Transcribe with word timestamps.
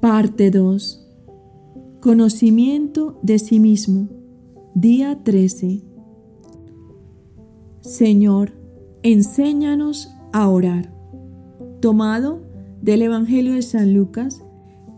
Parte 0.00 0.52
2. 0.52 1.04
Conocimiento 2.00 3.18
de 3.22 3.40
sí 3.40 3.58
mismo. 3.58 4.08
Día 4.76 5.24
13. 5.24 5.82
Señor, 7.80 8.52
enséñanos 9.02 10.14
a 10.32 10.48
orar. 10.48 10.94
Tomado 11.80 12.42
del 12.80 13.02
Evangelio 13.02 13.54
de 13.54 13.62
San 13.62 13.92
Lucas, 13.92 14.40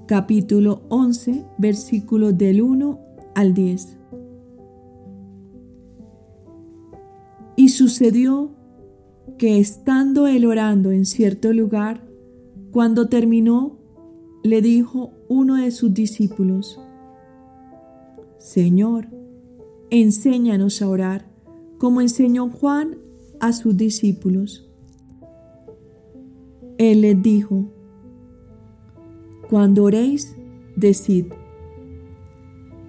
capítulo 0.06 0.82
11, 0.90 1.46
versículos 1.56 2.36
del 2.36 2.60
1 2.60 3.00
al 3.34 3.54
10. 3.54 3.96
Y 7.56 7.70
sucedió 7.70 8.50
que 9.38 9.60
estando 9.60 10.26
él 10.26 10.44
orando 10.44 10.90
en 10.92 11.06
cierto 11.06 11.54
lugar, 11.54 12.06
cuando 12.70 13.08
terminó, 13.08 13.79
le 14.42 14.62
dijo 14.62 15.12
uno 15.28 15.56
de 15.56 15.70
sus 15.70 15.92
discípulos, 15.92 16.80
Señor, 18.38 19.08
enséñanos 19.90 20.80
a 20.80 20.88
orar, 20.88 21.26
como 21.78 22.00
enseñó 22.00 22.48
Juan 22.48 22.96
a 23.38 23.52
sus 23.52 23.76
discípulos. 23.76 24.66
Él 26.78 27.02
les 27.02 27.22
dijo, 27.22 27.66
Cuando 29.48 29.84
oréis, 29.84 30.34
decid, 30.76 31.26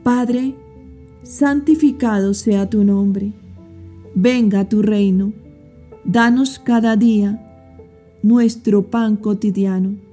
Padre, 0.03 0.55
santificado 1.23 2.33
sea 2.33 2.69
tu 2.69 2.83
nombre, 2.85 3.33
venga 4.15 4.69
tu 4.69 4.81
reino, 4.81 5.33
danos 6.05 6.59
cada 6.59 6.95
día 6.95 7.47
nuestro 8.23 8.89
pan 8.89 9.17
cotidiano 9.17 10.10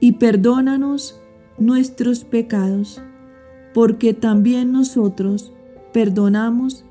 y 0.00 0.12
perdónanos 0.12 1.20
nuestros 1.58 2.24
pecados, 2.24 3.02
porque 3.74 4.14
también 4.14 4.72
nosotros 4.72 5.52
perdonamos 5.92 6.84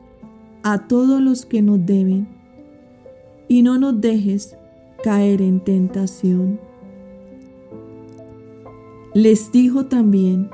a 0.64 0.88
todos 0.88 1.20
los 1.20 1.46
que 1.46 1.62
nos 1.62 1.84
deben, 1.86 2.28
y 3.48 3.64
no 3.64 3.80
nos 3.80 4.00
dejes 4.00 4.56
caer 5.04 5.42
en 5.42 5.60
tentación. 5.60 6.60
Les 9.16 9.52
dijo 9.52 9.88
también, 9.88 10.52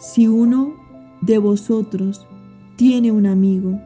si 0.00 0.26
uno 0.26 0.74
de 1.20 1.38
vosotros 1.38 2.26
tiene 2.76 3.12
un 3.12 3.26
amigo, 3.26 3.78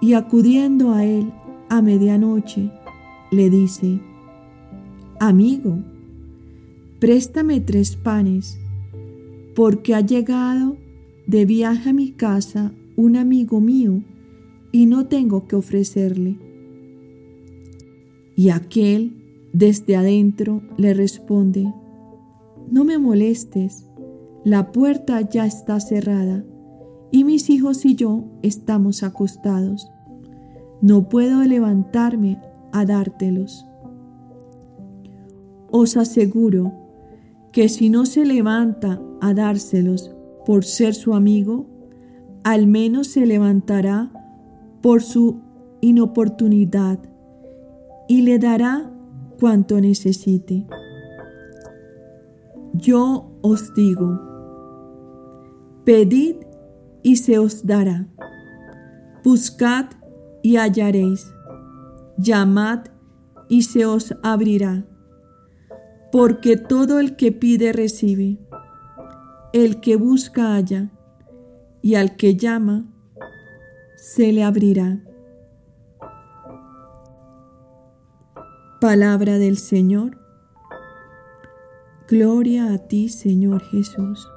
y 0.00 0.14
acudiendo 0.14 0.92
a 0.92 1.04
él 1.04 1.32
a 1.68 1.80
medianoche, 1.80 2.72
le 3.30 3.48
dice, 3.48 4.00
Amigo, 5.20 5.78
préstame 7.02 7.60
tres 7.60 7.96
panes, 7.96 8.60
porque 9.56 9.92
ha 9.96 10.02
llegado 10.02 10.76
de 11.26 11.44
viaje 11.44 11.90
a 11.90 11.92
mi 11.92 12.12
casa 12.12 12.70
un 12.94 13.16
amigo 13.16 13.60
mío 13.60 14.04
y 14.70 14.86
no 14.86 15.08
tengo 15.08 15.48
que 15.48 15.56
ofrecerle. 15.56 16.38
Y 18.36 18.50
aquel 18.50 19.50
desde 19.52 19.96
adentro 19.96 20.62
le 20.76 20.94
responde, 20.94 21.74
no 22.70 22.84
me 22.84 22.98
molestes, 22.98 23.84
la 24.44 24.70
puerta 24.70 25.20
ya 25.22 25.44
está 25.44 25.80
cerrada 25.80 26.44
y 27.10 27.24
mis 27.24 27.50
hijos 27.50 27.84
y 27.84 27.96
yo 27.96 28.26
estamos 28.42 29.02
acostados. 29.02 29.90
No 30.80 31.08
puedo 31.08 31.42
levantarme 31.42 32.40
a 32.70 32.84
dártelos. 32.84 33.66
Os 35.72 35.96
aseguro 35.96 36.80
que 37.52 37.68
si 37.68 37.90
no 37.90 38.06
se 38.06 38.24
levanta 38.24 39.00
a 39.20 39.34
dárselos 39.34 40.10
por 40.46 40.64
ser 40.64 40.94
su 40.94 41.14
amigo, 41.14 41.66
al 42.44 42.66
menos 42.66 43.08
se 43.08 43.26
levantará 43.26 44.10
por 44.80 45.02
su 45.02 45.40
inoportunidad 45.80 46.98
y 48.08 48.22
le 48.22 48.38
dará 48.38 48.90
cuanto 49.38 49.80
necesite. 49.80 50.66
Yo 52.72 53.30
os 53.42 53.74
digo, 53.74 54.18
pedid 55.84 56.36
y 57.02 57.16
se 57.16 57.38
os 57.38 57.66
dará, 57.66 58.08
buscad 59.22 59.86
y 60.42 60.56
hallaréis, 60.56 61.26
llamad 62.16 62.86
y 63.48 63.62
se 63.62 63.84
os 63.84 64.14
abrirá 64.22 64.86
porque 66.12 66.58
todo 66.58 67.00
el 67.00 67.16
que 67.16 67.32
pide 67.32 67.72
recibe, 67.72 68.38
el 69.54 69.80
que 69.80 69.96
busca 69.96 70.54
halla, 70.54 70.90
y 71.80 71.96
al 71.96 72.16
que 72.16 72.36
llama 72.36 72.84
se 73.96 74.30
le 74.32 74.44
abrirá. 74.44 75.00
Palabra 78.80 79.38
del 79.38 79.56
Señor. 79.56 80.18
Gloria 82.08 82.74
a 82.74 82.78
ti, 82.78 83.08
Señor 83.08 83.62
Jesús. 83.62 84.28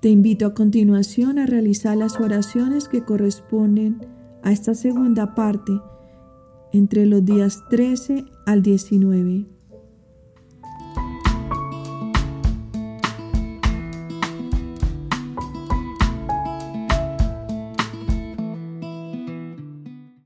Te 0.00 0.08
invito 0.08 0.46
a 0.46 0.54
continuación 0.54 1.38
a 1.40 1.46
realizar 1.46 1.96
las 1.96 2.20
oraciones 2.20 2.86
que 2.86 3.04
corresponden 3.04 4.06
a 4.44 4.52
esta 4.52 4.74
segunda 4.74 5.34
parte 5.34 5.72
entre 6.72 7.06
los 7.06 7.24
días 7.24 7.64
13 7.70 8.24
al 8.46 8.62
19. 8.62 9.55